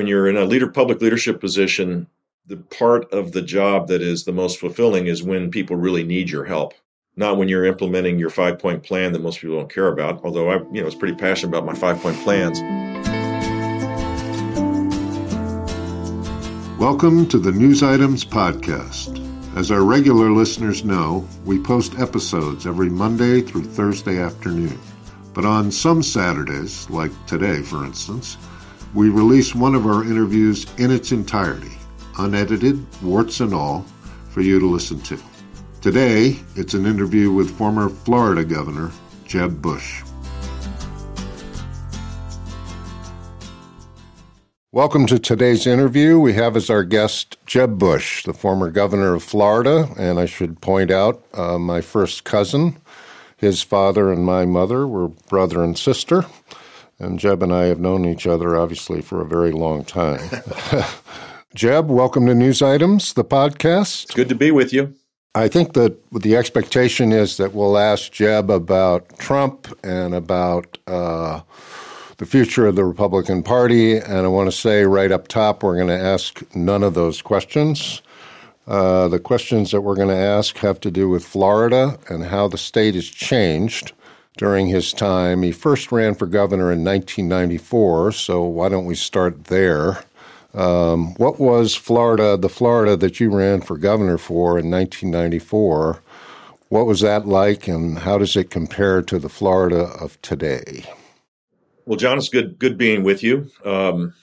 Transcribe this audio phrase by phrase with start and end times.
[0.00, 2.06] when you're in a leader public leadership position,
[2.46, 6.30] the part of the job that is the most fulfilling is when people really need
[6.30, 6.72] your help
[7.16, 10.24] not when you're implementing your five point plan that most people don't care about.
[10.24, 12.58] Although I, you know, was pretty passionate about my five point plans.
[16.80, 19.18] Welcome to the News Items Podcast.
[19.54, 24.80] As our regular listeners know, we post episodes every Monday through Thursday afternoon.
[25.34, 28.38] But on some Saturdays, like today for instance,
[28.92, 31.70] we release one of our interviews in its entirety,
[32.18, 33.86] unedited, warts and all,
[34.30, 35.18] for you to listen to.
[35.80, 38.90] Today, it's an interview with former Florida Governor
[39.26, 40.02] Jeb Bush.
[44.72, 46.18] Welcome to today's interview.
[46.18, 50.60] We have as our guest Jeb Bush, the former governor of Florida, and I should
[50.60, 52.80] point out uh, my first cousin.
[53.36, 56.26] His father and my mother were brother and sister,
[57.00, 60.20] and Jeb and I have known each other obviously for a very long time.
[61.54, 64.04] Jeb, welcome to News Items, the podcast.
[64.04, 64.94] It's good to be with you.
[65.34, 71.40] I think that the expectation is that we'll ask Jeb about Trump and about uh,
[72.18, 73.96] the future of the Republican Party.
[73.96, 77.22] And I want to say right up top, we're going to ask none of those
[77.22, 78.02] questions.
[78.66, 82.46] Uh, the questions that we're going to ask have to do with Florida and how
[82.46, 83.92] the state has changed
[84.40, 85.42] during his time.
[85.42, 90.02] He first ran for governor in 1994, so why don't we start there?
[90.54, 96.02] Um, what was Florida, the Florida that you ran for governor for in 1994?
[96.70, 100.86] What was that like, and how does it compare to the Florida of today?
[101.84, 103.50] Well, John, it's good good being with you.
[103.62, 104.14] Um,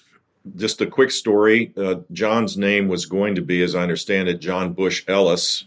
[0.55, 1.71] just a quick story.
[1.77, 5.65] Uh, John's name was going to be, as I understand it, John Bush Ellis.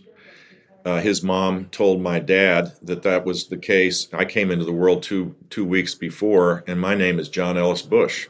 [0.84, 4.08] Uh, his mom told my dad that that was the case.
[4.12, 7.82] I came into the world two two weeks before, and my name is John Ellis
[7.82, 8.28] Bush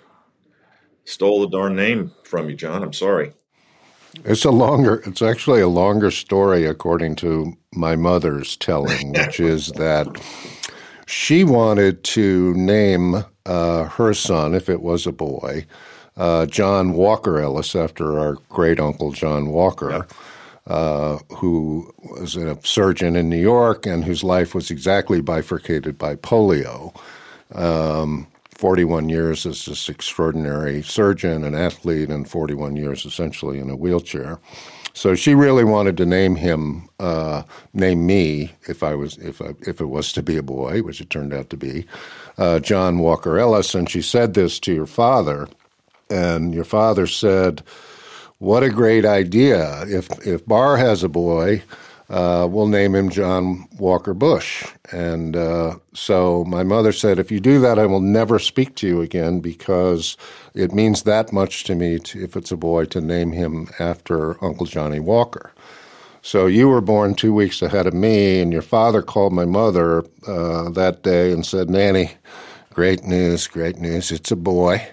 [1.10, 2.82] stole the darn name from you, John.
[2.82, 3.32] I'm sorry.
[4.24, 9.68] It's a longer, it's actually a longer story according to my mother's telling, which is
[9.76, 10.06] that
[11.06, 15.64] she wanted to name uh, her son, if it was a boy,
[16.16, 19.90] uh, John Walker Ellis, after our great uncle John Walker.
[19.90, 20.12] Yep.
[20.66, 26.14] Uh, who was a surgeon in New York and whose life was exactly bifurcated by
[26.14, 26.94] polio.
[27.54, 28.26] Um,
[28.60, 34.38] 41 years as this extraordinary surgeon and athlete, and 41 years essentially in a wheelchair.
[34.92, 39.54] So she really wanted to name him, uh, name me if I was if I,
[39.60, 41.86] if it was to be a boy, which it turned out to be,
[42.36, 43.74] uh, John Walker Ellis.
[43.74, 45.48] And she said this to your father,
[46.10, 47.62] and your father said,
[48.40, 49.84] "What a great idea!
[49.86, 51.62] If if Bar has a boy."
[52.10, 54.66] uh, we'll name him John Walker Bush.
[54.90, 58.88] And uh, so my mother said, if you do that, I will never speak to
[58.88, 60.16] you again because
[60.52, 64.42] it means that much to me, to, if it's a boy, to name him after
[64.44, 65.52] Uncle Johnny Walker.
[66.20, 70.04] So you were born two weeks ahead of me, and your father called my mother
[70.26, 72.10] uh, that day and said, Nanny,
[72.74, 74.10] great news, great news.
[74.10, 74.86] It's a boy.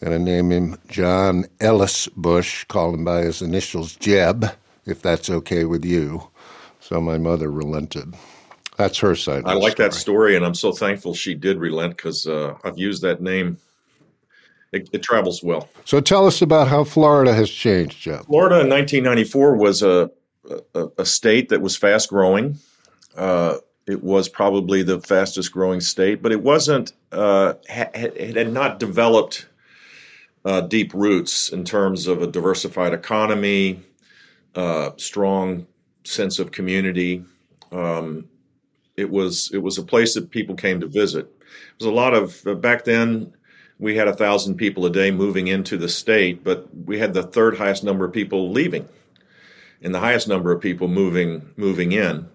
[0.00, 4.44] Going to name him John Ellis Bush, call him by his initials Jeb,
[4.84, 6.28] if that's okay with you.
[6.80, 8.14] So my mother relented.
[8.76, 9.44] That's her side.
[9.46, 9.88] I like story.
[9.88, 13.56] that story, and I'm so thankful she did relent because uh, I've used that name.
[14.72, 15.68] It, it, travels well.
[15.86, 18.26] So tell us about how Florida has changed, Jeb.
[18.26, 20.10] Florida in 1994 was a,
[20.74, 22.58] a, a state that was fast growing.
[23.16, 26.92] Uh, it was probably the fastest growing state, but it wasn't.
[27.12, 29.46] Uh, it had not developed
[30.46, 33.80] uh, deep roots in terms of a diversified economy,
[34.54, 35.66] uh, strong
[36.04, 37.24] sense of community.
[37.72, 38.28] Um,
[38.96, 41.26] it was it was a place that people came to visit.
[41.26, 43.34] It was a lot of uh, back then.
[43.78, 47.24] We had a thousand people a day moving into the state, but we had the
[47.24, 48.88] third highest number of people leaving,
[49.82, 52.28] and the highest number of people moving moving in.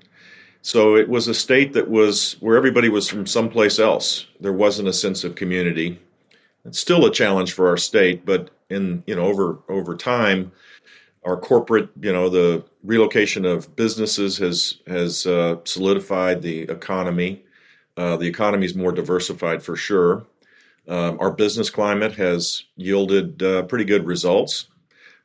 [0.61, 4.28] So it was a state that was where everybody was from someplace else.
[4.41, 5.99] There wasn't a sense of community.
[6.66, 10.52] It's still a challenge for our state, but in you know over over time,
[11.23, 17.43] our corporate, you know, the relocation of businesses has has uh, solidified the economy.
[17.97, 20.25] Uh, the economy is more diversified for sure.
[20.87, 24.67] Um, our business climate has yielded uh, pretty good results.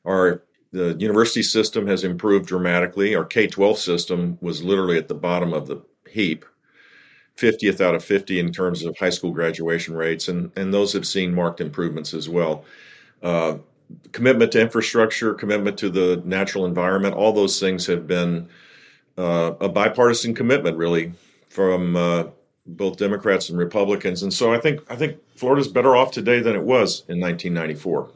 [0.04, 0.42] Our
[0.72, 3.14] the university system has improved dramatically.
[3.14, 6.44] Our K twelve system was literally at the bottom of the heap,
[7.36, 11.06] 50th out of 50 in terms of high school graduation rates, and and those have
[11.06, 12.64] seen marked improvements as well.
[13.22, 13.58] Uh,
[14.12, 18.48] commitment to infrastructure, commitment to the natural environment, all those things have been
[19.18, 21.12] uh, a bipartisan commitment, really,
[21.48, 22.24] from uh,
[22.66, 24.22] both Democrats and Republicans.
[24.22, 28.10] And so I think I think Florida's better off today than it was in 1994.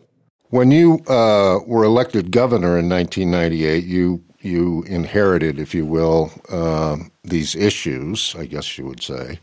[0.48, 6.96] When you uh, were elected governor in 1998, you you inherited, if you will, uh,
[7.24, 8.34] these issues.
[8.38, 9.38] I guess you would say.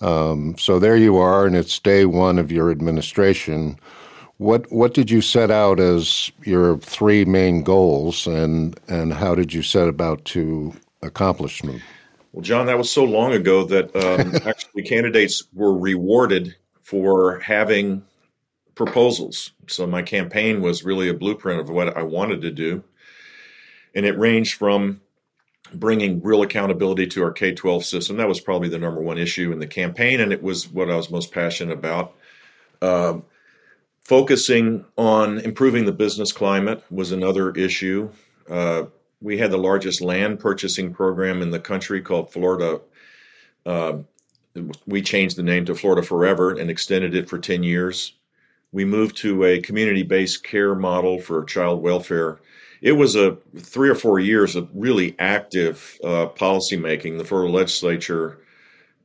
[0.00, 3.78] Um, so there you are, and it's day one of your administration.
[4.38, 9.52] What what did you set out as your three main goals, and and how did
[9.52, 11.80] you set about to accomplish them?
[12.32, 18.02] Well, John, that was so long ago that um, actually candidates were rewarded for having
[18.74, 19.52] proposals.
[19.66, 22.82] So my campaign was really a blueprint of what I wanted to do.
[23.94, 25.00] And it ranged from
[25.74, 28.16] bringing real accountability to our K 12 system.
[28.16, 30.96] That was probably the number one issue in the campaign, and it was what I
[30.96, 32.14] was most passionate about.
[32.82, 33.18] Uh,
[34.04, 38.10] focusing on improving the business climate was another issue.
[38.48, 38.84] Uh,
[39.20, 42.80] we had the largest land purchasing program in the country called Florida.
[43.66, 43.98] Uh,
[44.86, 48.14] we changed the name to Florida Forever and extended it for 10 years.
[48.72, 52.38] We moved to a community based care model for child welfare.
[52.80, 57.18] It was a three or four years of really active uh, policy making.
[57.18, 58.38] The federal legislature,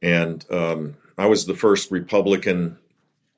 [0.02, 2.78] and um, I was the first Republican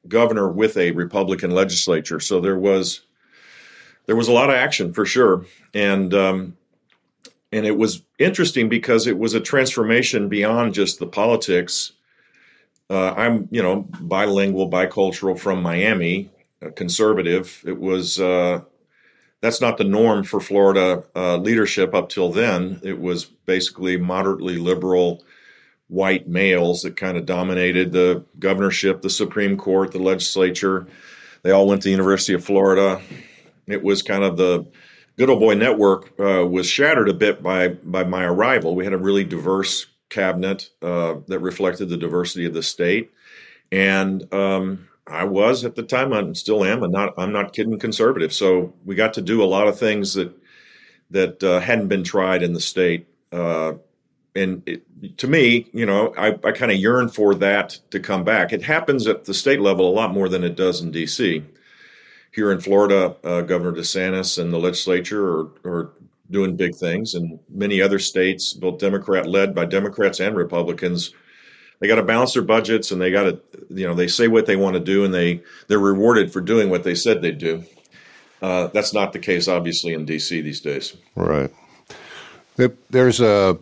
[0.08, 3.02] governor with a Republican legislature, so there was
[4.06, 6.58] there was a lot of action for sure, and um,
[7.52, 11.94] and it was interesting because it was a transformation beyond just the politics.
[12.90, 16.30] Uh, I'm, you know, bilingual, bicultural from Miami,
[16.76, 17.64] conservative.
[17.66, 18.62] It was uh,
[19.42, 22.80] that's not the norm for Florida uh, leadership up till then.
[22.84, 25.24] It was basically moderately liberal
[25.88, 30.88] white males that kind of dominated the governorship, the Supreme Court, the legislature.
[31.44, 33.02] They all went to the University of Florida.
[33.68, 34.66] It was kind of the
[35.18, 38.76] Good Old Boy Network uh, was shattered a bit by by my arrival.
[38.76, 43.12] We had a really diverse cabinet uh, that reflected the diversity of the state,
[43.72, 47.78] and um, I was at the time, I still am, and not I'm not kidding,
[47.80, 48.34] conservative.
[48.34, 50.32] So we got to do a lot of things that
[51.12, 53.08] that uh, hadn't been tried in the state.
[53.32, 53.74] Uh,
[54.36, 58.24] and it, to me, you know, I, I kind of yearn for that to come
[58.24, 58.54] back.
[58.54, 61.44] It happens at the state level a lot more than it does in D.C
[62.38, 65.94] here in Florida, uh, Governor DeSantis and the legislature are, are
[66.30, 71.16] doing big things, and many other states, both Democrat led by Democrats and Republicans,
[71.80, 73.40] they got to balance their budgets and they got to,
[73.70, 76.70] you know, they say what they want to do and they they're rewarded for doing
[76.70, 77.64] what they said they'd do.
[78.42, 80.42] Uh, that's not the case, obviously, in D.C.
[80.42, 80.96] these days.
[81.16, 81.52] Right.
[82.90, 83.58] There's a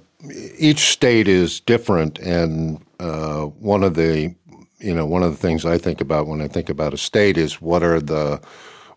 [0.58, 4.34] each state is different, and uh, one of the
[4.80, 7.38] you know, one of the things I think about when I think about a state
[7.38, 8.42] is what are the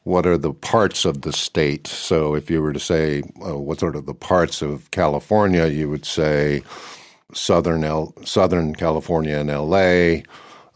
[0.04, 1.86] what are the parts of the state?
[1.86, 5.88] So if you were to say uh, what sort of the parts of California, you
[5.90, 6.62] would say
[7.32, 10.24] southern L- Southern California and L.A.,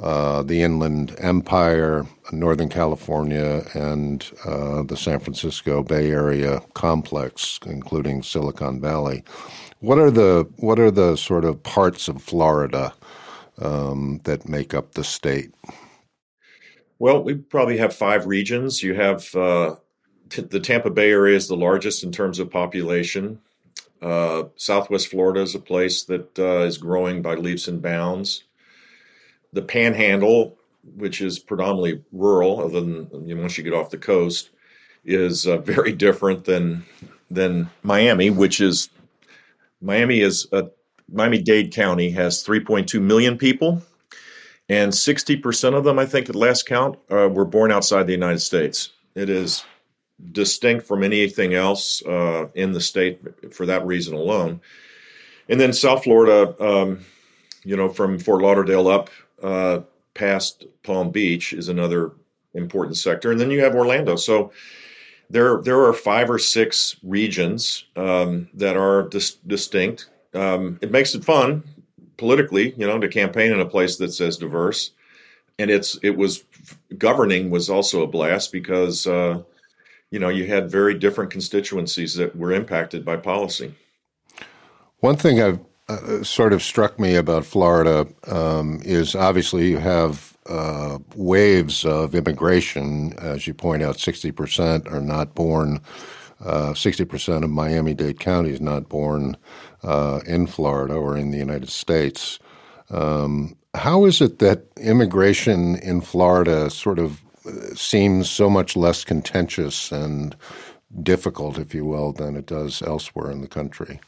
[0.00, 8.22] uh, the Inland Empire, Northern California, and uh, the San Francisco Bay Area complex, including
[8.22, 9.22] Silicon Valley.
[9.78, 12.92] What are the what are the sort of parts of Florida
[13.58, 15.54] um, that make up the state?
[16.98, 18.82] Well, we probably have five regions.
[18.82, 19.76] You have uh,
[20.30, 23.40] t- the Tampa Bay area is the largest in terms of population.
[24.02, 28.44] Uh, Southwest Florida is a place that uh, is growing by leaps and bounds.
[29.52, 30.56] The Panhandle,
[30.96, 34.50] which is predominantly rural, other than you know, once you get off the coast,
[35.04, 36.84] is uh, very different than
[37.30, 38.90] than Miami, which is
[39.80, 40.48] Miami is
[41.12, 43.82] Miami Dade County has 3.2 million people,
[44.68, 48.40] and 60% of them, I think, at last count, uh, were born outside the United
[48.40, 48.90] States.
[49.14, 49.64] It is
[50.32, 53.20] distinct from anything else uh, in the state
[53.52, 54.60] for that reason alone.
[55.48, 57.04] And then South Florida, um,
[57.64, 59.10] you know, from Fort Lauderdale up
[59.42, 59.80] uh,
[60.14, 62.12] past Palm Beach is another
[62.54, 64.16] important sector, and then you have Orlando.
[64.16, 64.52] So
[65.30, 71.14] there, there are five or six regions um, that are dis- distinct um, it makes
[71.14, 71.62] it fun
[72.16, 74.90] politically, you know, to campaign in a place that's as diverse.
[75.58, 76.44] And it's it was
[76.96, 79.42] governing was also a blast because uh,
[80.12, 83.74] you know you had very different constituencies that were impacted by policy.
[85.00, 90.36] One thing I've uh, sort of struck me about Florida um, is obviously you have
[90.46, 95.80] uh, waves of immigration, as you point out, sixty percent are not born.
[96.44, 99.36] Uh, sixty percent of Miami-Dade County is not born
[99.82, 102.38] uh, in Florida or in the United States.
[102.90, 107.22] Um, how is it that immigration in Florida sort of
[107.74, 110.36] seems so much less contentious and
[111.02, 114.00] difficult, if you will, than it does elsewhere in the country?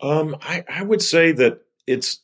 [0.00, 2.20] Um, I, I would say that it's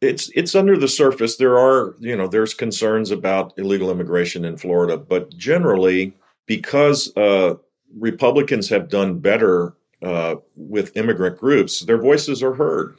[0.00, 1.36] it's it's under the surface.
[1.36, 6.12] There are you know there's concerns about illegal immigration in Florida, but generally
[6.46, 7.54] because uh,
[7.98, 12.96] Republicans have done better uh, with immigrant groups, their voices are heard.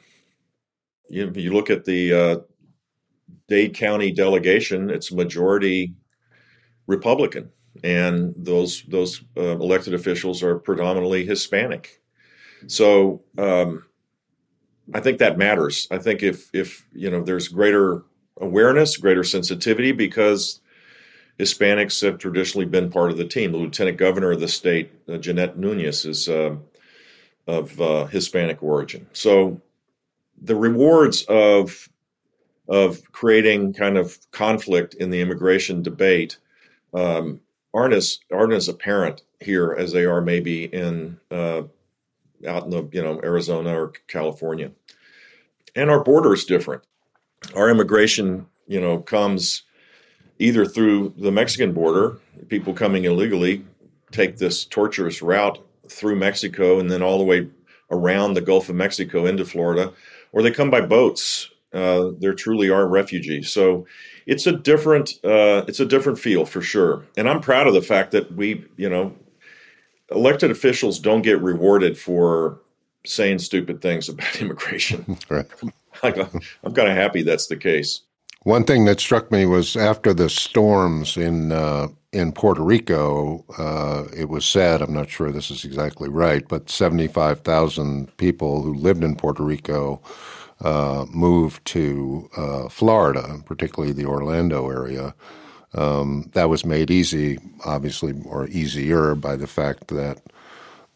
[1.08, 2.36] You, you look at the uh,
[3.48, 5.94] Dade County delegation; it's majority
[6.86, 7.50] Republican,
[7.82, 12.00] and those those uh, elected officials are predominantly Hispanic.
[12.66, 13.84] So um,
[14.94, 15.86] I think that matters.
[15.90, 18.04] I think if if you know there's greater
[18.40, 20.60] awareness, greater sensitivity, because
[21.38, 23.52] Hispanics have traditionally been part of the team.
[23.52, 26.56] The lieutenant governor of the state, uh, Jeanette Nunez, is uh,
[27.46, 29.06] of uh, Hispanic origin.
[29.12, 29.60] So
[30.40, 31.88] the rewards of
[32.68, 36.38] of creating kind of conflict in the immigration debate
[36.96, 37.40] um,
[37.74, 41.62] aren't as aren't as apparent here as they are maybe in uh,
[42.48, 44.70] out in the you know Arizona or California.
[45.76, 46.82] And our border is different.
[47.54, 49.62] Our immigration, you know, comes
[50.38, 53.64] either through the Mexican border, people coming illegally
[54.10, 57.48] take this torturous route through Mexico and then all the way
[57.90, 59.92] around the Gulf of Mexico into Florida,
[60.32, 61.50] or they come by boats.
[61.76, 63.50] Uh, there truly are refugees.
[63.50, 63.86] So
[64.26, 67.04] it's a different uh, it's a different feel for sure.
[67.16, 69.14] And I'm proud of the fact that we, you know,
[70.10, 72.60] elected officials don't get rewarded for
[73.04, 75.18] saying stupid things about immigration.
[75.28, 75.46] right.
[76.02, 78.02] I'm kind of happy that's the case.
[78.42, 84.04] One thing that struck me was after the storms in uh, in Puerto Rico, uh,
[84.16, 89.04] it was said, I'm not sure this is exactly right, but 75,000 people who lived
[89.04, 90.00] in Puerto Rico
[90.60, 95.14] uh, moved to uh, Florida, particularly the Orlando area.
[95.74, 100.22] Um, that was made easy, obviously, or easier by the fact that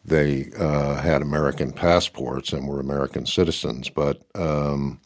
[0.03, 3.89] they uh, had American passports and were American citizens.
[3.89, 4.99] But um,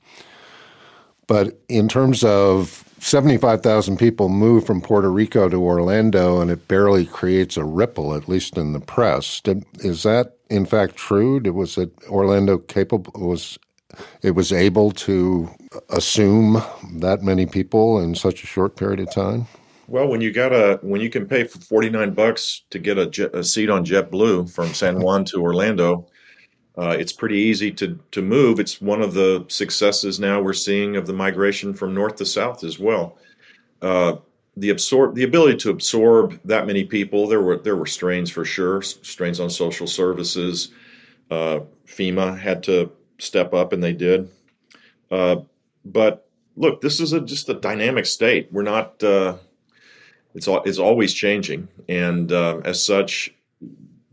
[1.28, 7.06] but in terms of 75,000 people move from Puerto Rico to Orlando, and it barely
[7.06, 9.42] creates a ripple, at least in the press.
[9.42, 11.40] Did, is that in fact true?
[11.40, 13.60] Did, was it Orlando capable was
[14.22, 15.50] it was able to
[15.90, 16.62] assume
[16.96, 19.48] that many people in such a short period of time?
[19.88, 22.98] Well, when you got a when you can pay for forty nine bucks to get
[22.98, 26.08] a, jet, a seat on JetBlue from San Juan to Orlando,
[26.78, 28.60] uh, it's pretty easy to to move.
[28.60, 32.64] It's one of the successes now we're seeing of the migration from north to south
[32.64, 33.18] as well.
[33.82, 34.16] Uh,
[34.58, 37.28] the absorb the ability to absorb that many people.
[37.28, 40.72] There were there were strains for sure, strains on social services.
[41.30, 44.30] Uh, FEMA had to step up, and they did.
[45.12, 45.38] Uh,
[45.84, 48.50] but look, this is a, just a dynamic state.
[48.52, 49.04] We're not.
[49.04, 49.36] Uh,
[50.34, 53.34] it's it's always changing, and uh, as such,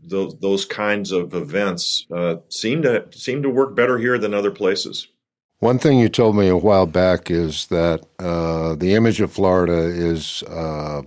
[0.01, 4.51] those those kinds of events uh, seem to seem to work better here than other
[4.51, 5.07] places.
[5.59, 9.77] One thing you told me a while back is that uh, the image of Florida
[9.77, 11.03] is uh,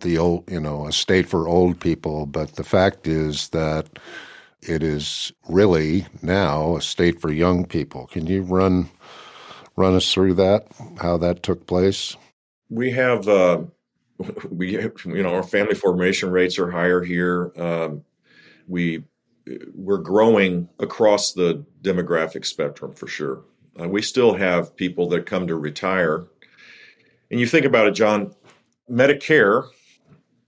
[0.00, 3.86] the old, you know, a state for old people, but the fact is that
[4.62, 8.06] it is really now a state for young people.
[8.06, 8.88] Can you run
[9.76, 10.66] run us through that?
[11.00, 12.16] How that took place?
[12.70, 13.28] We have.
[13.28, 13.62] Uh,
[14.50, 17.52] we, you know, our family formation rates are higher here.
[17.56, 18.04] Um,
[18.68, 19.02] we
[19.74, 23.42] we're growing across the demographic spectrum for sure.
[23.80, 26.26] Uh, we still have people that come to retire.
[27.30, 28.34] And you think about it, John,
[28.88, 29.66] Medicare,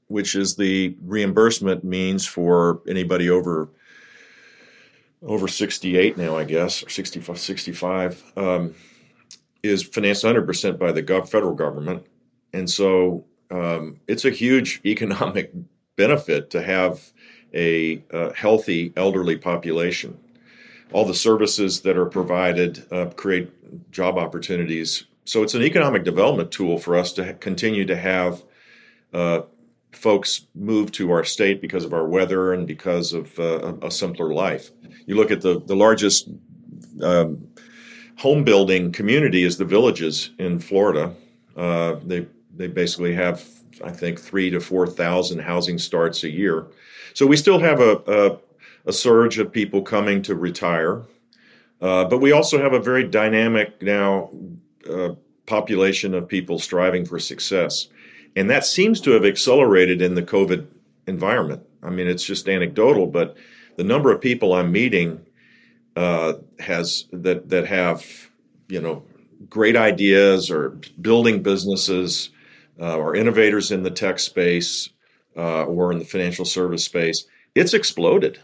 [0.07, 3.71] which is the reimbursement means for anybody over
[5.27, 8.75] over 68 now, I guess, or 65, 65 um,
[9.63, 12.07] is financed 100% by the gov- federal government.
[12.53, 15.53] And so um, it's a huge economic
[15.97, 17.13] benefit to have
[17.53, 20.19] a uh, healthy elderly population.
[20.93, 23.51] All the services that are provided uh, create
[23.91, 25.05] job opportunities.
[25.25, 28.43] So it's an economic development tool for us to continue to have
[29.13, 29.43] uh,
[29.95, 34.33] folks move to our state because of our weather and because of uh, a simpler
[34.33, 34.71] life.
[35.07, 36.29] You look at the the largest
[37.03, 37.47] um,
[38.17, 41.15] home building community is the villages in Florida.
[41.57, 43.45] Uh, they they basically have
[43.83, 46.67] I think three to four thousand housing starts a year.
[47.15, 48.39] So we still have a, a,
[48.87, 51.03] a surge of people coming to retire,
[51.81, 54.31] uh, but we also have a very dynamic now
[54.91, 55.11] uh,
[55.47, 57.89] population of people striving for success.
[58.37, 60.67] And that seems to have accelerated in the COVID
[61.07, 61.63] environment.
[61.83, 63.37] I mean, it's just anecdotal, but
[63.77, 65.25] the number of people I'm meeting
[65.97, 68.31] uh, has that that have
[68.69, 69.05] you know
[69.49, 72.31] great ideas or building businesses
[72.81, 74.89] uh, or innovators in the tech space
[75.37, 77.25] uh, or in the financial service space,
[77.55, 78.39] it's exploded.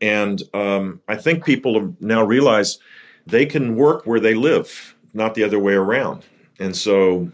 [0.00, 2.78] And um, I think people now realize
[3.26, 6.24] they can work where they live, not the other way around.
[6.58, 7.30] And so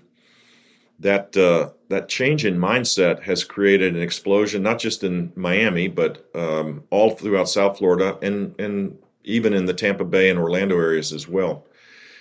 [0.99, 6.29] that uh, that change in mindset has created an explosion, not just in Miami, but
[6.35, 11.13] um, all throughout South Florida and and even in the Tampa Bay and Orlando areas
[11.13, 11.65] as well.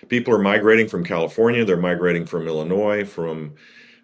[0.09, 1.65] People are migrating from California.
[1.65, 3.55] They're migrating from Illinois, from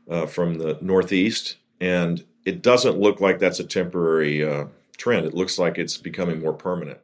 [0.10, 4.65] uh, from the Northeast, and it doesn't look like that's a temporary uh,
[4.98, 5.25] trend.
[5.25, 7.00] It looks like it's becoming more permanent.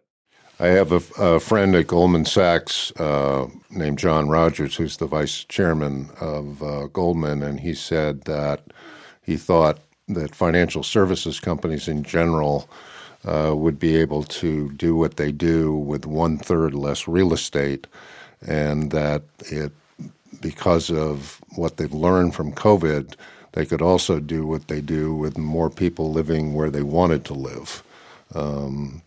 [0.61, 5.45] I have a, a friend at Goldman Sachs uh, named John Rogers, who's the vice
[5.45, 8.61] chairman of uh, Goldman, and he said that
[9.21, 12.69] he thought that financial services companies in general
[13.23, 17.87] uh, would be able to do what they do with one third less real estate,
[18.45, 19.71] and that it
[20.41, 23.15] because of what they've learned from COVID,
[23.53, 27.33] they could also do what they do with more people living where they wanted to
[27.33, 27.81] live.
[28.35, 29.01] Um,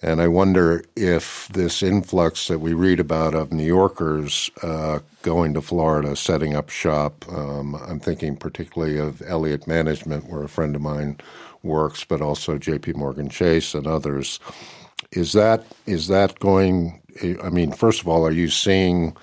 [0.00, 5.54] and I wonder if this influx that we read about of New Yorkers uh, going
[5.54, 10.76] to Florida, setting up shop, um, I'm thinking particularly of Elliott Management, where a friend
[10.76, 11.18] of mine
[11.64, 12.92] works, but also J.P.
[12.92, 14.38] Morgan Chase and others.
[15.10, 17.02] Is that is that going?
[17.42, 19.16] I mean, first of all, are you seeing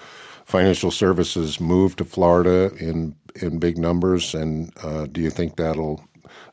[0.46, 6.03] financial services move to Florida in in big numbers, and uh, do you think that'll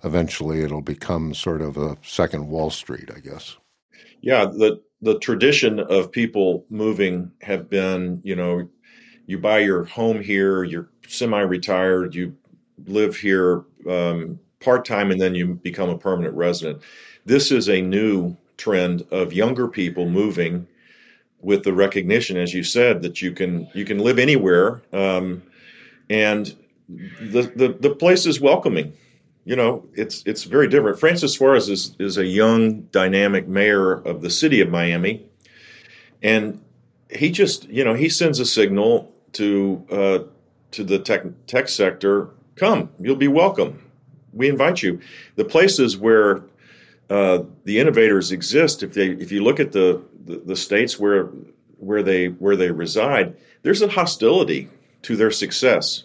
[0.04, 3.10] eventually it'll become sort of a second Wall Street?
[3.14, 3.56] I guess.
[4.22, 8.68] Yeah, the the tradition of people moving have been, you know,
[9.26, 12.36] you buy your home here, you're semi-retired, you
[12.86, 16.82] live here um, part time, and then you become a permanent resident.
[17.26, 20.68] This is a new trend of younger people moving
[21.40, 25.42] with the recognition, as you said, that you can you can live anywhere, um,
[26.08, 26.54] and
[26.88, 28.92] the, the the place is welcoming
[29.44, 31.00] you know, it's it's very different.
[31.00, 35.26] Francis Suarez is is a young, dynamic mayor of the city of Miami,
[36.22, 36.62] and
[37.10, 40.18] he just you know he sends a signal to uh,
[40.72, 42.30] to the tech tech sector.
[42.54, 43.90] Come, you'll be welcome.
[44.32, 45.00] We invite you.
[45.36, 46.44] The places where
[47.10, 51.30] uh, the innovators exist, if they if you look at the, the the states where
[51.78, 54.68] where they where they reside, there's a hostility
[55.02, 56.04] to their success.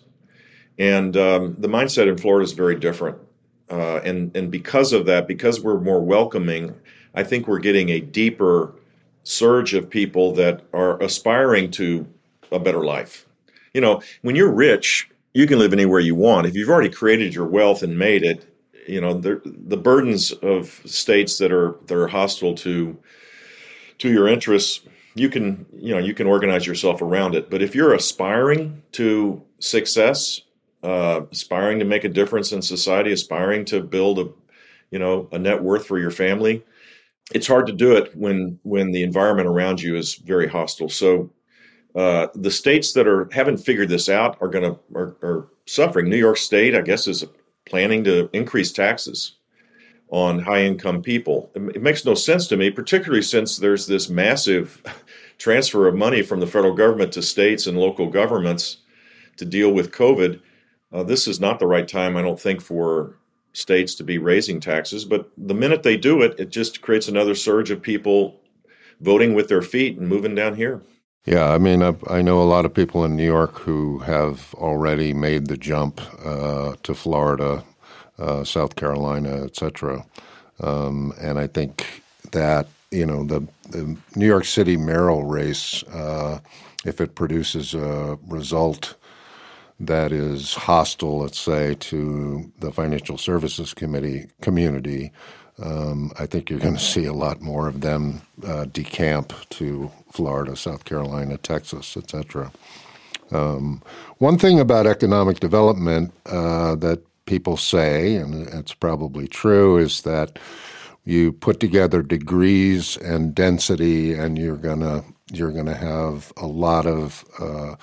[0.79, 3.17] And um, the mindset in Florida is very different.
[3.69, 6.73] Uh, and and because of that, because we're more welcoming,
[7.15, 8.73] I think we're getting a deeper
[9.23, 12.07] surge of people that are aspiring to
[12.51, 13.27] a better life.
[13.73, 16.47] You know, when you're rich, you can live anywhere you want.
[16.47, 18.45] If you've already created your wealth and made it,
[18.87, 22.97] you know the burdens of states that are that are hostile to
[23.99, 24.81] to your interests
[25.15, 29.41] you can you know you can organize yourself around it but if you're aspiring to
[29.59, 30.41] success
[30.83, 34.29] uh, aspiring to make a difference in society, aspiring to build a,
[34.91, 36.63] you know, a net worth for your family.
[37.33, 40.89] It's hard to do it when when the environment around you is very hostile.
[40.89, 41.31] So
[41.95, 46.09] uh, the states that are haven't figured this out are going to are, are suffering.
[46.09, 47.25] New York State, I guess, is
[47.65, 49.33] planning to increase taxes
[50.09, 51.51] on high income people.
[51.53, 54.81] It makes no sense to me, particularly since there's this massive
[55.37, 58.77] transfer of money from the federal government to states and local governments
[59.35, 60.39] to deal with COVID
[60.91, 63.17] uh, this is not the right time, I don't think, for
[63.53, 65.05] states to be raising taxes.
[65.05, 68.39] But the minute they do it, it just creates another surge of people
[69.01, 70.81] voting with their feet and moving down here.
[71.25, 74.53] Yeah, I mean, I, I know a lot of people in New York who have
[74.53, 77.65] already made the jump uh, to Florida,
[78.17, 80.05] uh, South Carolina, etc.
[80.61, 86.39] Um, and I think that you know the, the New York City mayoral race, uh,
[86.85, 88.95] if it produces a result
[89.79, 95.11] that is hostile, let's say, to the financial services committee community,
[95.61, 99.91] um, I think you're going to see a lot more of them uh, decamp to
[100.11, 102.51] Florida, South Carolina, Texas, etc.
[103.31, 103.81] Um,
[104.19, 110.39] one thing about economic development uh, that people say, and it's probably true, is that
[111.05, 117.25] you put together degrees and density, and you're gonna you're gonna have a lot of
[117.39, 117.75] uh,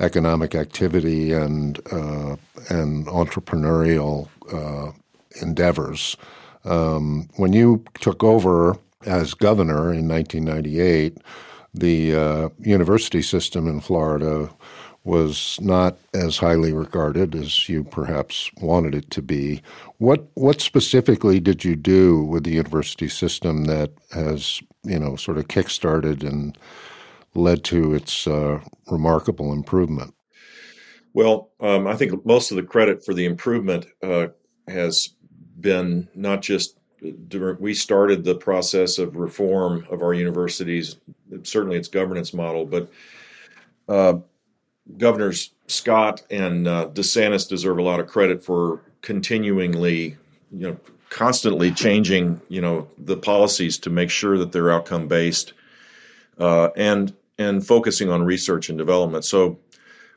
[0.00, 2.36] economic activity and uh,
[2.68, 4.92] and entrepreneurial uh,
[5.40, 6.16] endeavors.
[6.64, 11.18] Um, when you took over as governor in 1998,
[11.72, 14.50] the uh, university system in Florida
[15.04, 19.62] was not as highly regarded as you perhaps wanted it to be.
[19.98, 25.38] What what specifically did you do with the university system that has you know sort
[25.38, 26.56] of kickstarted and
[27.34, 30.14] led to its uh, remarkable improvement?
[31.12, 34.28] Well, um, I think most of the credit for the improvement uh,
[34.68, 35.10] has
[35.58, 36.76] been not just
[37.58, 40.96] we started the process of reform of our universities,
[41.44, 42.90] certainly its governance model, but
[43.88, 44.18] uh,
[44.98, 50.16] Governors Scott and uh, DeSantis deserve a lot of credit for continuingly,
[50.52, 50.76] you know,
[51.08, 55.54] constantly changing, you know, the policies to make sure that they're outcome based,
[56.38, 59.24] uh, and and focusing on research and development.
[59.24, 59.58] So,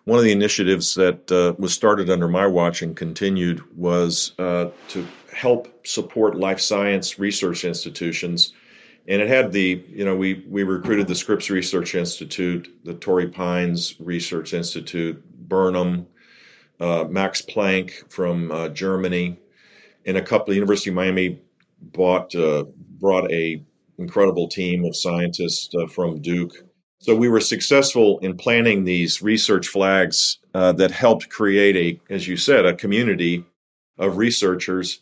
[0.05, 4.69] one of the initiatives that uh, was started under my watch and continued was uh,
[4.89, 8.53] to help support life science research institutions
[9.07, 13.27] and it had the you know we we recruited the Scripps Research Institute, the Torrey
[13.27, 16.07] Pines Research Institute, Burnham,
[16.79, 19.37] uh, Max Planck from uh, Germany,
[20.05, 20.47] and a couple.
[20.47, 21.41] The University of Miami
[21.81, 22.63] bought uh,
[22.99, 23.61] brought a
[23.97, 26.53] incredible team of scientists uh, from Duke.
[27.03, 32.29] So we were successful in planting these research flags uh, that helped create a, as
[32.29, 33.43] you said, a community
[33.97, 35.01] of researchers.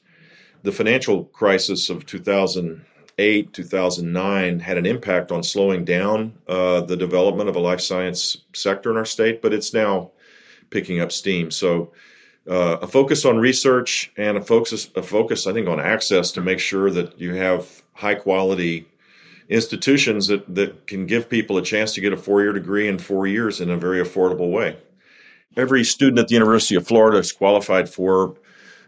[0.63, 7.49] The financial crisis of 2008, 2009 had an impact on slowing down uh, the development
[7.49, 10.09] of a life science sector in our state, but it's now
[10.71, 11.51] picking up steam.
[11.51, 11.91] So,
[12.49, 16.41] uh, a focus on research and a focus, a focus, I think, on access to
[16.41, 18.87] make sure that you have high quality
[19.49, 22.97] institutions that, that can give people a chance to get a four year degree in
[22.97, 24.77] four years in a very affordable way.
[25.57, 28.35] Every student at the University of Florida is qualified for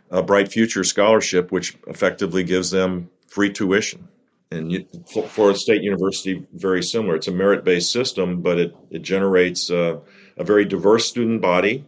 [0.10, 4.08] a Bright Future Scholarship, which effectively gives them free tuition
[4.54, 4.86] and
[5.30, 7.16] Florida State University very similar.
[7.16, 10.00] It's a merit-based system, but it it generates uh,
[10.38, 11.86] a very diverse student body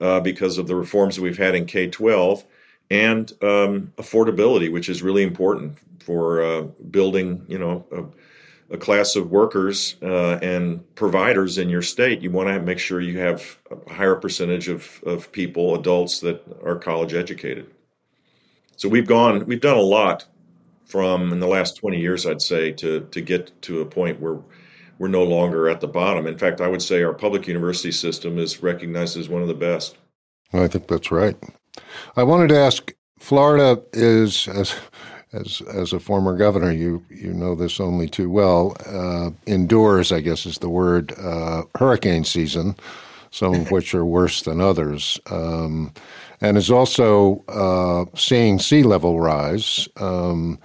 [0.00, 2.44] uh, because of the reforms that we've had in K twelve
[2.90, 9.16] and um, affordability, which is really important for uh, building you know a, a class
[9.16, 12.22] of workers uh, and providers in your state.
[12.22, 16.42] You want to make sure you have a higher percentage of of people, adults that
[16.64, 17.70] are college educated.
[18.76, 20.26] So we've gone, we've done a lot
[20.92, 24.40] from in the last 20 years, I'd say, to, to get to a point where
[24.98, 26.26] we're no longer at the bottom.
[26.26, 29.54] In fact, I would say our public university system is recognized as one of the
[29.54, 29.96] best.
[30.52, 31.36] I think that's right.
[32.16, 34.74] I wanted to ask Florida is, as,
[35.32, 40.20] as, as a former governor, you, you know this only too well, uh, endures, I
[40.20, 42.76] guess is the word, uh, hurricane season,
[43.30, 45.18] some of which are worse than others.
[45.30, 45.92] Um,
[46.40, 49.88] and is also uh, seeing sea level rise.
[49.96, 50.58] Um,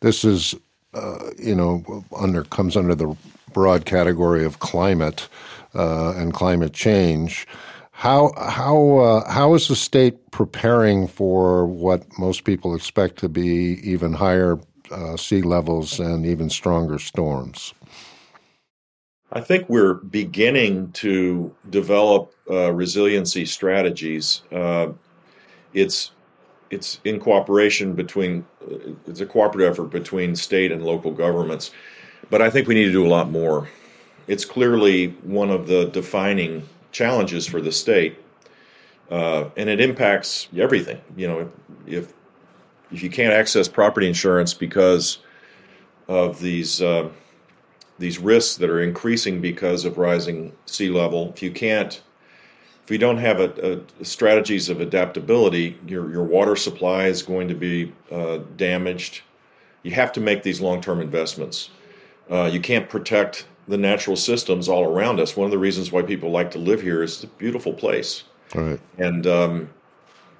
[0.00, 0.54] this is,
[0.92, 3.16] uh, you know, under comes under the
[3.52, 5.28] broad category of climate
[5.74, 7.46] uh, and climate change.
[8.00, 13.78] How how uh, how is the state preparing for what most people expect to be
[13.84, 14.58] even higher
[14.90, 17.74] uh, sea levels and even stronger storms?
[19.32, 24.44] I think we're beginning to develop uh, resiliency strategies.
[24.50, 24.92] Uh,
[25.74, 26.12] it's
[26.70, 28.46] it's in cooperation between
[29.06, 31.70] it's a cooperative effort between state and local governments
[32.30, 33.68] but i think we need to do a lot more
[34.26, 38.18] it's clearly one of the defining challenges for the state
[39.10, 41.50] uh, and it impacts everything you know
[41.86, 42.12] if
[42.92, 45.18] if you can't access property insurance because
[46.08, 47.08] of these uh,
[47.98, 52.02] these risks that are increasing because of rising sea level if you can't
[52.90, 57.46] if you don't have a, a, strategies of adaptability, your, your water supply is going
[57.46, 59.22] to be uh, damaged.
[59.84, 61.70] You have to make these long term investments.
[62.28, 65.36] Uh, you can't protect the natural systems all around us.
[65.36, 68.24] One of the reasons why people like to live here is it's a beautiful place.
[68.54, 68.80] Right.
[68.98, 69.70] And um,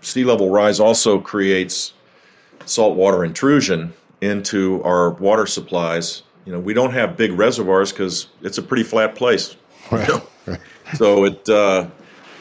[0.01, 1.93] sea level rise also creates
[2.66, 6.25] saltwater intrusion into our water supplies.
[6.45, 9.57] You know, we don't have big reservoirs because it's a pretty flat place.
[9.90, 10.09] Right.
[10.09, 10.59] You know?
[10.95, 11.88] so it uh,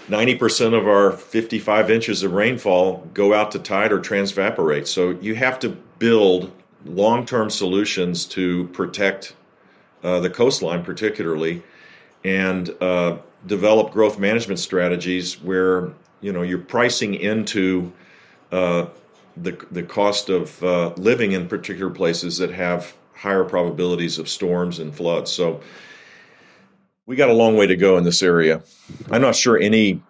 [0.09, 4.87] 90% of our 55 inches of rainfall go out to tide or transvaporate.
[4.87, 6.51] So you have to build
[6.83, 9.35] long term solutions to protect
[10.03, 11.61] uh, the coastline, particularly,
[12.23, 17.91] and uh, develop growth management strategies where you know you're pricing into
[18.51, 18.87] uh,
[19.37, 24.79] the, the cost of uh, living in particular places that have higher probabilities of storms
[24.79, 25.31] and floods.
[25.31, 25.61] So
[27.05, 28.61] we got a long way to go in this area.
[29.11, 30.01] I'm not sure any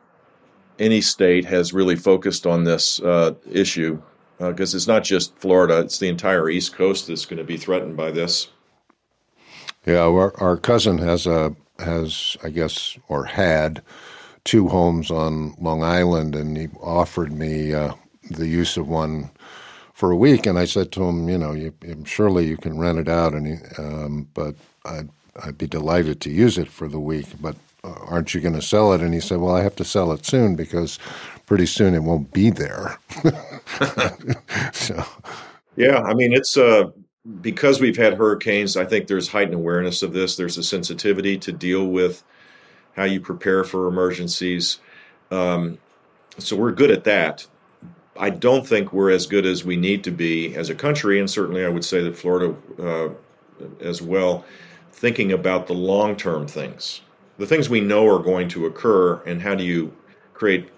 [0.77, 4.01] any state has really focused on this uh, issue
[4.37, 7.97] because it's not just Florida; it's the entire East Coast that's going to be threatened
[7.97, 8.49] by this.
[9.89, 13.81] Yeah, our, our cousin has a has I guess or had
[14.43, 17.95] two homes on Long Island, and he offered me uh,
[18.29, 19.31] the use of one
[19.95, 21.73] for a week, and I said to him, you know, you,
[22.05, 24.53] surely you can rent it out, and he, um, but
[24.85, 25.09] I'd
[25.43, 28.61] I'd be delighted to use it for the week, but uh, aren't you going to
[28.61, 29.01] sell it?
[29.01, 30.99] And he said, well, I have to sell it soon because
[31.47, 32.99] pretty soon it won't be there.
[34.71, 35.03] so,
[35.77, 36.91] yeah, I mean, it's uh,
[37.41, 38.77] because we've had hurricanes.
[38.77, 40.35] I think there's heightened awareness of this.
[40.35, 42.23] There's a sensitivity to deal with
[42.95, 44.79] how you prepare for emergencies.
[45.31, 45.77] Um,
[46.37, 47.45] so we're good at that.
[48.17, 51.29] I don't think we're as good as we need to be as a country, and
[51.29, 53.09] certainly I would say that Florida uh,
[53.79, 54.43] as well,
[54.91, 57.01] thinking about the long term things,
[57.37, 59.93] the things we know are going to occur, and how do you
[60.33, 60.69] create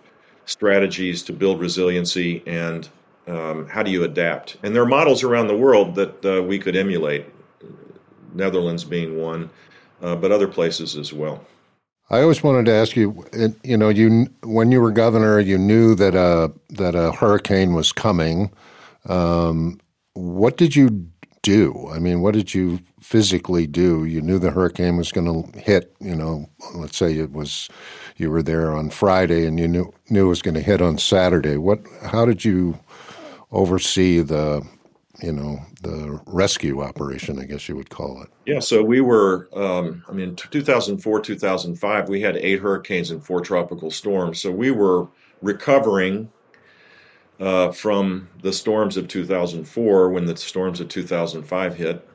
[0.46, 2.90] strategies to build resiliency and
[3.28, 4.58] um, how do you adapt?
[4.64, 7.26] And there are models around the world that uh, we could emulate,
[8.34, 9.50] Netherlands being one,
[10.02, 11.46] uh, but other places as well.
[12.10, 13.26] I always wanted to ask you,
[13.64, 17.94] you know, you when you were governor, you knew that a that a hurricane was
[17.94, 18.52] coming.
[19.08, 19.80] Um,
[20.14, 21.08] what did you
[21.42, 21.90] do?
[21.90, 24.04] I mean, what did you physically do?
[24.04, 25.96] You knew the hurricane was going to hit.
[26.02, 27.70] You know, let's say it was
[28.18, 30.98] you were there on Friday, and you knew knew it was going to hit on
[30.98, 31.56] Saturday.
[31.56, 31.80] What?
[32.04, 32.78] How did you
[33.52, 34.66] oversee the
[35.22, 38.30] you know the rescue operation i guess you would call it.
[38.46, 43.42] Yeah so we were um, i mean 2004 2005 we had eight hurricanes and four
[43.42, 44.40] tropical storms.
[44.42, 45.08] So we were
[45.42, 46.32] recovering
[47.42, 52.08] uh, from the storms of 2004 when the storms of 2005 hit.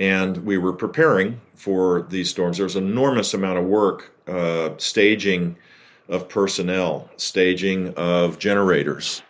[0.00, 2.56] And we were preparing for these storms.
[2.56, 5.56] There was an enormous amount of work uh, staging
[6.08, 9.22] of personnel staging of generators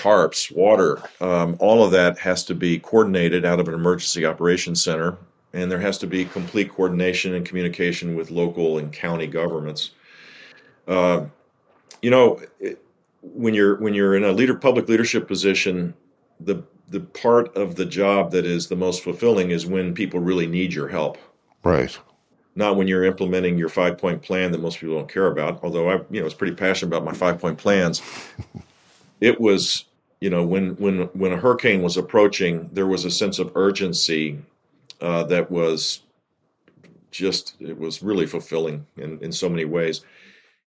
[0.00, 4.82] tarps, water, um, all of that has to be coordinated out of an emergency operations
[4.82, 5.16] center,
[5.52, 9.90] and there has to be complete coordination and communication with local and county governments.
[10.88, 11.26] Uh,
[12.02, 12.82] you know, it,
[13.22, 15.92] when you're when you're in a leader public leadership position,
[16.40, 20.46] the the part of the job that is the most fulfilling is when people really
[20.46, 21.18] need your help.
[21.62, 21.96] Right.
[22.56, 25.62] Not when you're implementing your five point plan that most people don't care about.
[25.62, 28.02] Although I, you know, was pretty passionate about my five point plans.
[29.20, 29.84] it was
[30.20, 34.38] you know when when when a hurricane was approaching there was a sense of urgency
[35.00, 36.00] uh, that was
[37.10, 40.02] just it was really fulfilling in, in so many ways.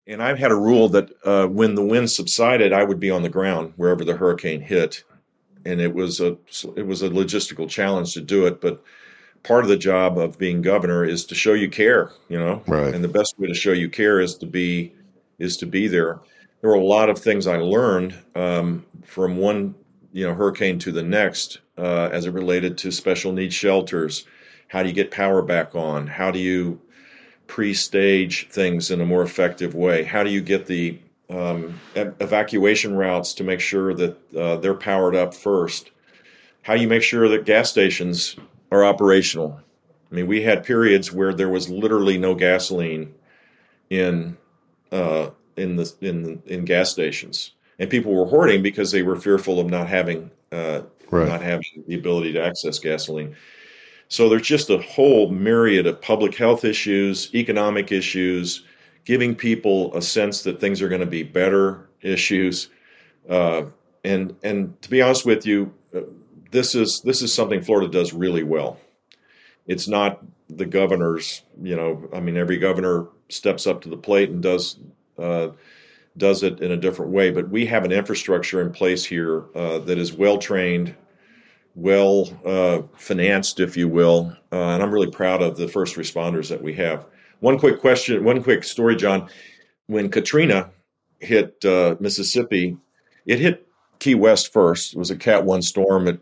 [0.06, 3.24] And i've had a rule that uh, when the wind subsided i would be on
[3.24, 5.04] the ground wherever the hurricane hit.
[5.66, 6.38] And it was a
[6.76, 8.84] it was a logistical challenge to do it but
[9.44, 12.62] part of the job of being governor is to show you care you know?
[12.68, 12.94] Right.
[12.94, 14.94] and the best way to show you care is to be
[15.40, 16.20] is to be there
[16.64, 19.76] there were a lot of things I learned um, from one
[20.14, 24.26] you know hurricane to the next uh, as it related to special needs shelters.
[24.70, 26.08] How do you get power back on?
[26.08, 26.80] How do you
[27.48, 30.04] pre-stage things in a more effective way?
[30.04, 31.00] How do you get the
[31.30, 35.92] um, evacuation routes to make sure that uh, they're powered up first?
[36.62, 38.38] How do you make sure that gas stations
[38.72, 39.60] are operational?
[40.10, 43.14] I mean, we had periods where there was literally no gasoline
[43.90, 44.38] in
[44.94, 49.60] uh, in the in in gas stations, and people were hoarding because they were fearful
[49.60, 51.28] of not having uh, right.
[51.28, 53.36] not having the ability to access gasoline.
[54.08, 58.64] So there's just a whole myriad of public health issues, economic issues,
[59.06, 62.70] giving people a sense that things are going to be better issues,
[63.30, 63.64] uh,
[64.04, 66.02] and and to be honest with you, uh,
[66.52, 68.78] this is this is something Florida does really well.
[69.66, 74.30] It's not the governor's, you know, I mean, every governor steps up to the plate
[74.30, 74.78] and does
[75.18, 75.50] uh,
[76.18, 77.32] does it in a different way.
[77.32, 80.96] But we have an infrastructure in place here uh, that is well trained,
[81.76, 86.50] well uh, financed, if you will, uh, and I'm really proud of the first responders
[86.50, 87.06] that we have.
[87.40, 89.30] One quick question, one quick story, John.
[89.88, 90.70] When Katrina
[91.20, 92.78] hit uh, Mississippi,
[93.26, 93.68] it hit
[94.00, 94.94] Key West first.
[94.94, 96.08] It was a Cat 1 storm.
[96.08, 96.22] It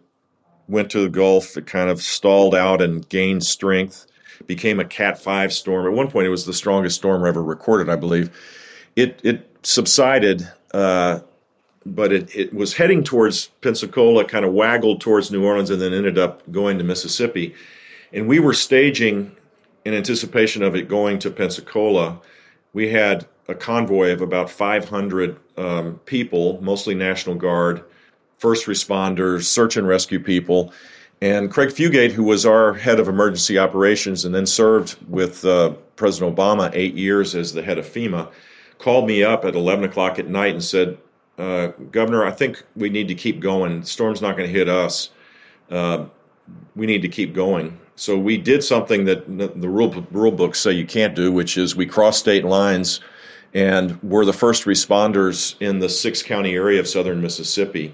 [0.67, 1.57] went to the Gulf.
[1.57, 4.07] It kind of stalled out and gained strength,
[4.47, 5.85] became a Cat 5 storm.
[5.85, 8.31] At one point, it was the strongest storm ever recorded, I believe
[8.95, 11.19] it it subsided, uh,
[11.85, 15.93] but it, it was heading towards Pensacola, kind of waggled towards New Orleans, and then
[15.93, 17.55] ended up going to Mississippi.
[18.13, 19.35] And we were staging
[19.85, 22.19] in anticipation of it going to Pensacola.
[22.73, 27.83] We had a convoy of about 500 um, people, mostly National Guard,
[28.37, 30.73] first responders, search and rescue people.
[31.21, 35.71] And Craig Fugate, who was our head of emergency operations and then served with uh,
[35.95, 38.27] President Obama eight years as the head of FEMA,
[38.81, 40.97] called me up at 11 o'clock at night and said,
[41.37, 43.81] uh, Governor, I think we need to keep going.
[43.81, 45.11] The storm's not going to hit us.
[45.69, 46.05] Uh,
[46.75, 47.79] we need to keep going.
[47.95, 51.75] So we did something that the rule, rule books say you can't do, which is
[51.75, 52.99] we crossed state lines
[53.53, 57.93] and were the first responders in the six county area of southern Mississippi.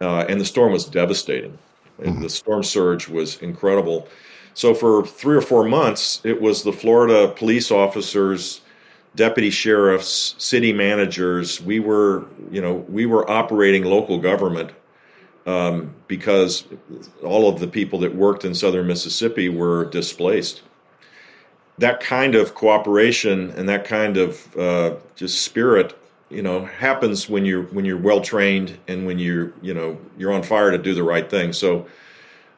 [0.00, 1.58] Uh, and the storm was devastating.
[2.00, 2.22] Mm-hmm.
[2.22, 4.08] The storm surge was incredible.
[4.54, 8.60] So for three or four months, it was the Florida police officers
[9.16, 14.72] deputy sheriffs, city managers, we were, you know, we were operating local government
[15.46, 16.64] um, because
[17.22, 20.62] all of the people that worked in southern Mississippi were displaced.
[21.78, 25.96] that kind of cooperation and that kind of uh, just spirit,
[26.30, 30.32] you know, happens when you're when you're well trained and when you're you know you're
[30.32, 31.52] on fire to do the right thing.
[31.52, 31.86] So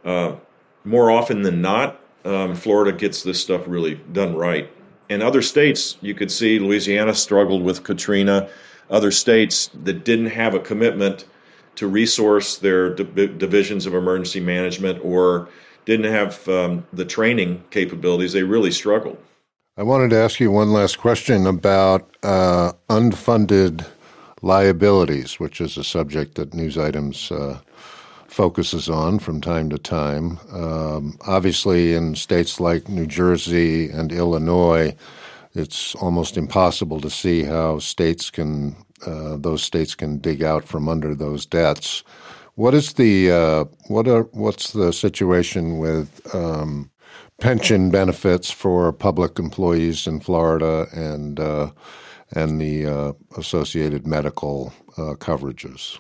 [0.04, 0.36] uh,
[0.84, 4.70] more often than not, um, Florida gets this stuff really done right.
[5.08, 8.48] And other states, you could see Louisiana struggled with Katrina.
[8.90, 11.24] Other states that didn't have a commitment
[11.76, 15.48] to resource their divisions of emergency management or
[15.84, 19.18] didn't have um, the training capabilities, they really struggled.
[19.76, 23.86] I wanted to ask you one last question about uh, unfunded
[24.42, 27.60] liabilities, which is a subject that News Items uh,
[28.28, 30.38] focuses on from time to time.
[30.52, 34.94] Um, obviously, in states like New Jersey and Illinois,
[35.54, 40.88] it's almost impossible to see how states can uh, those states can dig out from
[40.88, 42.02] under those debts.
[42.54, 46.90] What is the uh, what are what's the situation with um,
[47.40, 51.70] pension benefits for public employees in Florida and uh,
[52.32, 55.98] and the uh, associated medical uh, coverages?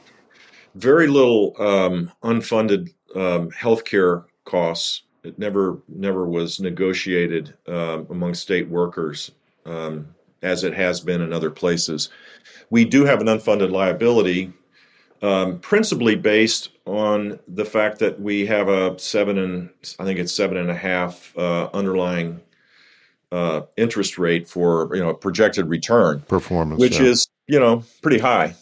[0.76, 5.02] Very little um, unfunded um, health care costs.
[5.24, 9.32] It never never was negotiated um, among state workers
[9.64, 12.10] um, as it has been in other places.
[12.70, 14.52] We do have an unfunded liability
[15.22, 20.32] um, principally based on the fact that we have a seven and I think it's
[20.32, 22.40] seven and a half uh, underlying
[23.32, 27.06] uh, interest rate for you know projected return performance, which yeah.
[27.06, 28.54] is you know pretty high.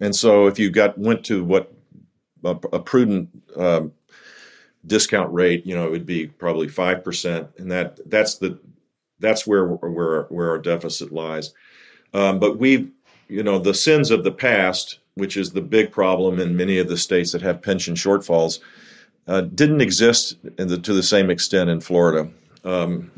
[0.00, 1.72] And so if you got went to what
[2.44, 3.92] a, a prudent um,
[4.86, 8.58] discount rate, you know, it would be probably five percent, and that that's the
[9.18, 11.54] that's where where where our deficit lies.
[12.12, 12.90] Um, but we,
[13.28, 16.88] you know, the sins of the past which is the big problem in many of
[16.88, 18.60] the states that have pension shortfalls,
[19.26, 22.30] uh, didn't exist the, to the same extent in Florida.
[22.64, 23.10] Um,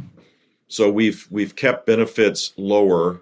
[0.69, 3.21] so we've we've kept benefits lower,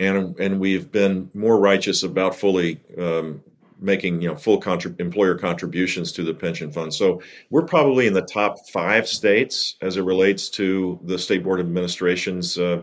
[0.00, 3.42] and and we've been more righteous about fully um,
[3.78, 6.92] making you know full contrib- employer contributions to the pension fund.
[6.92, 11.60] So we're probably in the top five states as it relates to the state board
[11.60, 12.82] administration's uh,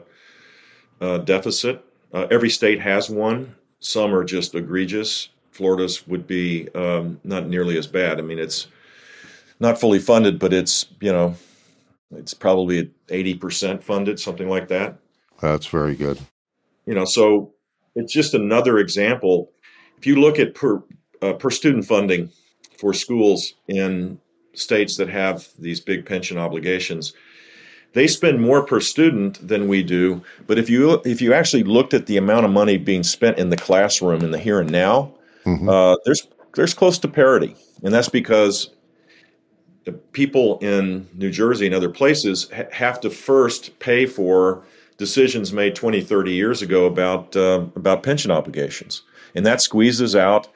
[1.02, 1.84] uh, deficit.
[2.14, 3.56] Uh, every state has one.
[3.80, 5.30] Some are just egregious.
[5.52, 8.20] Florida's would be um, not nearly as bad.
[8.20, 8.68] I mean, it's
[9.60, 11.36] not fully funded, but it's you know,
[12.12, 15.00] it's probably eighty percent funded, something like that.
[15.42, 16.20] That's very good.
[16.88, 17.54] You know, so
[17.96, 19.52] it's just another example.
[19.98, 20.82] If you look at per
[21.22, 22.32] uh, per student funding
[22.80, 24.20] for schools in
[24.54, 27.14] states that have these big pension obligations,
[27.94, 30.24] they spend more per student than we do.
[30.48, 33.50] But if you if you actually looked at the amount of money being spent in
[33.50, 35.14] the classroom in the here and now,
[35.46, 35.68] mm-hmm.
[35.68, 38.70] uh, there's there's close to parity, and that's because
[40.12, 44.64] people in New Jersey and other places ha- have to first pay for
[44.98, 49.04] decisions made 20, 30 years ago about uh, about pension obligations,
[49.36, 50.48] and that squeezes out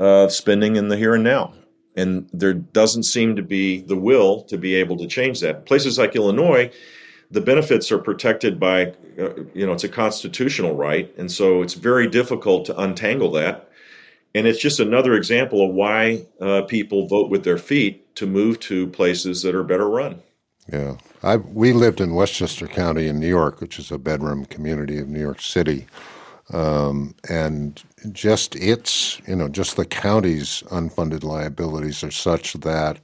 [0.00, 1.52] uh, spending in the here and now
[1.98, 5.66] and there doesn't seem to be the will to be able to change that.
[5.66, 6.70] Places like Illinois,
[7.30, 11.74] the benefits are protected by, uh, you know, it's a constitutional right, and so it's
[11.74, 13.68] very difficult to untangle that.
[14.34, 18.60] And it's just another example of why uh, people vote with their feet to move
[18.60, 20.22] to places that are better run.
[20.72, 24.98] Yeah, I we lived in Westchester County in New York, which is a bedroom community
[24.98, 25.86] of New York City,
[26.52, 32.98] um, and just its, you know, just the county's unfunded liabilities are such that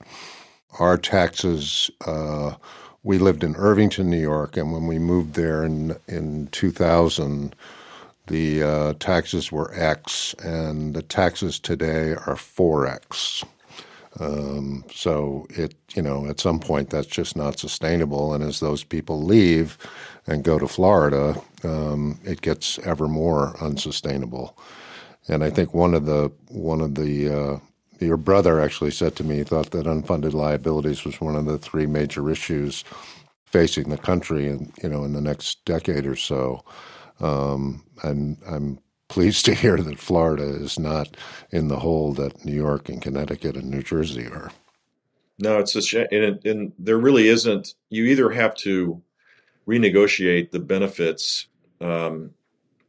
[0.79, 1.91] our taxes.
[2.07, 2.55] Uh,
[3.03, 7.55] we lived in Irvington, New York, and when we moved there in in 2000,
[8.29, 13.45] the uh, taxes were X, and the taxes today are 4X.
[14.21, 18.35] Um, so it, you know, at some point that's just not sustainable.
[18.35, 19.77] And as those people leave
[20.27, 24.57] and go to Florida, um, it gets ever more unsustainable.
[25.29, 27.59] And I think one of the one of the uh,
[28.01, 31.59] your brother actually said to me he thought that unfunded liabilities was one of the
[31.59, 32.85] three major issues
[33.47, 36.65] facing the country, and you know, in the next decade or so.
[37.21, 38.79] Um, and I'm
[39.09, 41.17] pleased to hear that Florida is not
[41.51, 44.51] in the hole that New York and Connecticut and New Jersey are.
[45.39, 47.75] No, it's a shame, and, and there really isn't.
[47.91, 49.03] You either have to
[49.67, 51.49] renegotiate the benefits,
[51.81, 52.31] um,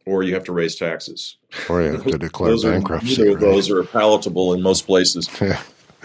[0.05, 1.37] or you have to raise taxes,
[1.67, 3.23] or you have to declare those bankruptcy.
[3.23, 3.39] Are, right?
[3.39, 5.59] those are palatable in most places, yeah.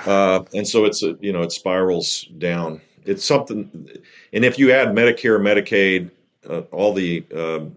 [0.07, 2.81] uh, and so it's a, you know it spirals down.
[3.05, 3.89] It's something,
[4.33, 6.11] and if you add Medicare, Medicaid,
[6.49, 7.77] uh, all the um,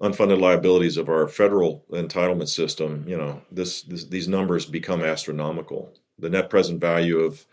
[0.00, 5.92] unfunded liabilities of our federal entitlement system, you know, this, this, these numbers become astronomical.
[6.18, 7.44] The net present value of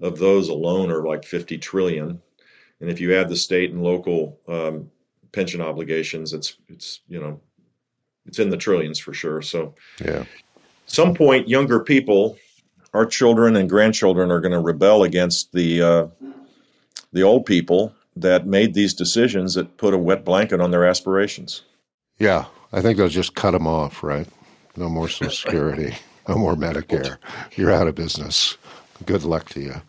[0.00, 2.22] of those alone are like 50 trillion,
[2.80, 4.90] and if you add the state and local um,
[5.32, 7.40] pension obligations, it's it's you know
[8.26, 9.42] it's in the trillions for sure.
[9.42, 10.24] So yeah,
[10.86, 12.38] some point, younger people,
[12.94, 16.06] our children and grandchildren, are going to rebel against the uh,
[17.12, 21.62] the old people that made these decisions that put a wet blanket on their aspirations.
[22.20, 24.28] Yeah, I think they'll just cut them off, right?
[24.76, 25.96] No more Social Security,
[26.28, 27.16] no more Medicare.
[27.56, 28.56] You're out of business.
[29.06, 29.82] Good luck to you.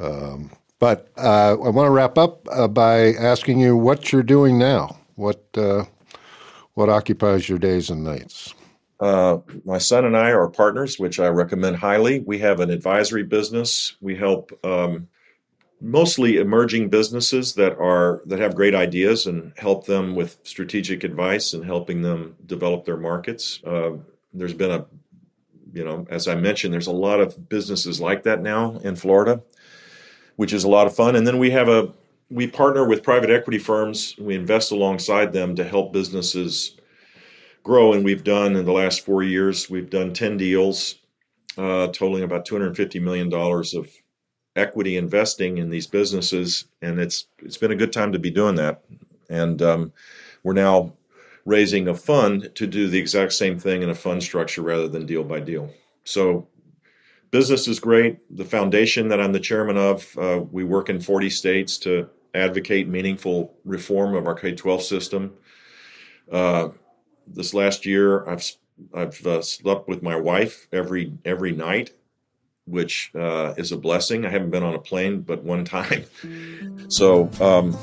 [0.00, 4.58] Um, but uh, I want to wrap up uh, by asking you what you're doing
[4.58, 4.96] now.
[5.16, 5.84] What uh,
[6.74, 8.54] what occupies your days and nights?
[9.00, 12.20] Uh, my son and I are partners, which I recommend highly.
[12.20, 13.94] We have an advisory business.
[14.00, 15.08] We help um,
[15.80, 21.52] mostly emerging businesses that are that have great ideas and help them with strategic advice
[21.52, 23.60] and helping them develop their markets.
[23.64, 23.92] Uh,
[24.32, 24.86] there's been a,
[25.72, 29.42] you know, as I mentioned, there's a lot of businesses like that now in Florida,
[30.36, 31.16] which is a lot of fun.
[31.16, 31.92] And then we have a
[32.30, 34.14] we partner with private equity firms.
[34.18, 36.76] We invest alongside them to help businesses
[37.62, 37.92] grow.
[37.92, 40.96] And we've done in the last four years, we've done 10 deals,
[41.56, 43.88] uh, totaling about $250 million of
[44.58, 46.66] equity investing in these businesses.
[46.82, 48.82] And it's it's been a good time to be doing that.
[49.30, 49.92] And um,
[50.42, 50.94] we're now
[51.44, 55.06] raising a fund to do the exact same thing in a fund structure rather than
[55.06, 55.70] deal by deal.
[56.04, 56.46] So
[57.30, 58.18] business is great.
[58.36, 62.88] The foundation that I'm the chairman of, uh, we work in 40 states to advocate
[62.88, 65.34] meaningful reform of our K-12 system.
[66.30, 66.68] Uh,
[67.26, 68.44] this last year, I've
[68.94, 71.92] I've uh, slept with my wife every every night,
[72.68, 74.24] which uh, is a blessing.
[74.24, 76.04] I haven't been on a plane but one time,
[76.88, 77.76] so um,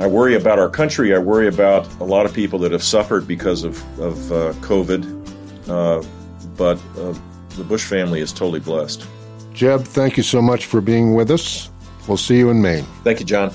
[0.00, 1.14] I worry about our country.
[1.14, 5.68] I worry about a lot of people that have suffered because of of uh, COVID,
[5.68, 6.06] uh,
[6.56, 7.14] but uh,
[7.56, 9.06] the Bush family is totally blessed.
[9.54, 11.70] Jeb, thank you so much for being with us.
[12.06, 12.84] We'll see you in Maine.
[13.04, 13.52] Thank you, John.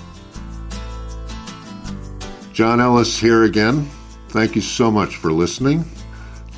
[2.53, 3.87] John Ellis here again.
[4.29, 5.85] Thank you so much for listening.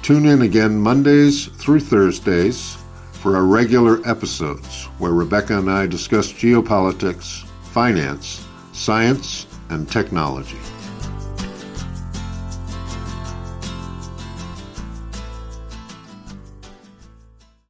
[0.02, 2.78] Tune in again Mondays through Thursdays
[3.24, 10.58] for our regular episodes where Rebecca and I discuss geopolitics, finance, science, and technology.